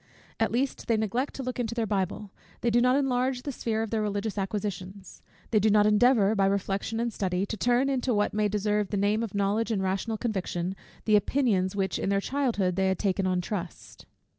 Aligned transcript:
At 0.39 0.51
least 0.51 0.87
they 0.87 0.97
neglect 0.97 1.35
to 1.35 1.43
look 1.43 1.59
into 1.59 1.75
their 1.75 1.85
Bible; 1.85 2.31
they 2.61 2.71
do 2.71 2.81
not 2.81 2.95
enlarge 2.95 3.43
the 3.43 3.51
sphere 3.51 3.83
of 3.83 3.91
their 3.91 4.01
religious 4.01 4.35
acquisitions; 4.35 5.21
they 5.51 5.59
do 5.59 5.69
not 5.69 5.85
even 5.85 5.93
endeavour, 5.93 6.33
by 6.33 6.47
reflection 6.47 6.99
and 6.99 7.13
study, 7.13 7.45
to 7.45 7.55
turn 7.55 7.87
into 7.87 8.11
what 8.11 8.33
may 8.33 8.47
deserve 8.47 8.89
the 8.89 8.97
name 8.97 9.21
of 9.21 9.35
knowledge 9.35 9.69
and 9.69 9.83
rational 9.83 10.17
conviction, 10.17 10.75
the 11.05 11.15
opinions 11.15 11.75
which, 11.75 11.99
in 11.99 12.09
their 12.09 12.19
childhood, 12.19 12.77
they 12.77 12.87
had 12.87 12.97
taken 12.97 13.27
on 13.27 13.41
trust. 13.41 14.07